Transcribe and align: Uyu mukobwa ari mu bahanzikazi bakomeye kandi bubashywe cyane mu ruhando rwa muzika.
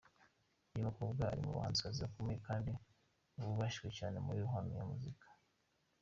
Uyu 0.71 0.85
mukobwa 0.87 1.21
ari 1.31 1.41
mu 1.45 1.51
bahanzikazi 1.57 1.99
bakomeye 2.05 2.39
kandi 2.47 2.71
bubashywe 3.45 3.87
cyane 3.97 4.17
mu 4.25 4.29
ruhando 4.43 4.71
rwa 4.73 4.85
muzika. 4.91 5.25